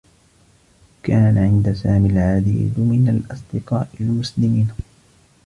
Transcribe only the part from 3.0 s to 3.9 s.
الأصدقاء